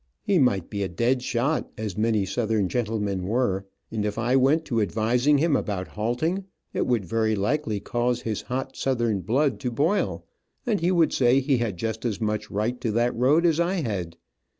He 0.23 0.39
might 0.39 0.67
be 0.71 0.81
a 0.81 0.87
dead 0.89 1.21
shot, 1.21 1.69
as 1.77 1.95
many 1.95 2.25
Southern 2.25 2.69
gentlemen 2.69 3.27
were, 3.27 3.67
and 3.91 4.03
if 4.03 4.17
I 4.17 4.35
went 4.35 4.65
to 4.65 4.81
advising 4.81 5.37
him 5.37 5.55
about 5.55 5.89
halting, 5.89 6.45
it 6.73 6.87
would, 6.87 7.05
very 7.05 7.35
likely 7.35 7.79
cause 7.79 8.23
his 8.23 8.41
hot 8.41 8.75
Southern 8.75 9.21
blood 9.21 9.59
to 9.59 9.69
boil, 9.69 10.25
and 10.65 10.79
he 10.79 10.91
would 10.91 11.13
say 11.13 11.39
he 11.39 11.57
had 11.57 11.77
just 11.77 12.03
as 12.03 12.19
much 12.19 12.49
right 12.49 12.81
to 12.81 12.89
that 12.93 13.15
road 13.15 13.45
as 13.45 13.59
I 13.59 13.75
had. 13.75 14.17